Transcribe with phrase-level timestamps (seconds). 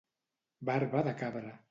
[0.69, 1.53] Barba de cabra.